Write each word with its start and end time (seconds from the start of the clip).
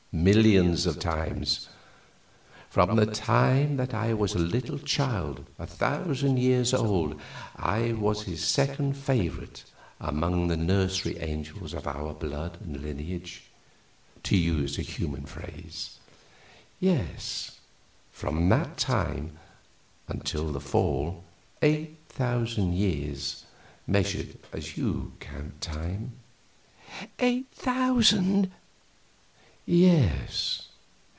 Millions 0.13 0.85
of 0.85 0.99
times. 0.99 1.69
From 2.69 2.97
the 2.97 3.05
time 3.05 3.77
that 3.77 3.93
I 3.93 4.13
was 4.13 4.35
a 4.35 4.39
little 4.39 4.77
child 4.77 5.45
a 5.57 5.65
thousand 5.65 6.35
years 6.37 6.73
old 6.73 7.19
I 7.55 7.93
was 7.93 8.23
his 8.23 8.43
second 8.45 8.95
favorite 8.97 9.63
among 10.01 10.47
the 10.49 10.57
nursery 10.57 11.17
angels 11.19 11.73
of 11.73 11.87
our 11.87 12.13
blood 12.13 12.57
and 12.61 12.81
lineage 12.81 13.43
to 14.23 14.35
use 14.35 14.77
a 14.77 14.81
human 14.81 15.25
phrase 15.25 15.97
yes, 16.77 17.57
from 18.11 18.49
that 18.49 18.75
time 18.77 19.37
until 20.09 20.51
the 20.51 20.59
Fall, 20.61 21.23
eight 21.61 21.95
thousand 22.09 22.73
years, 22.73 23.45
measured 23.87 24.37
as 24.51 24.75
you 24.75 25.13
count 25.21 25.61
time." 25.61 26.11
"Eight 27.17 27.47
thousand!" 27.53 28.51
"Yes." 29.63 30.67